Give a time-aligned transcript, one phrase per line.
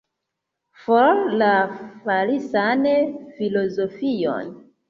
[0.85, 1.51] For la
[2.07, 2.85] falsan
[3.37, 4.55] filozofion!